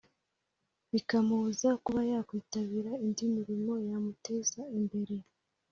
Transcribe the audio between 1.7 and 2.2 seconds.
kuba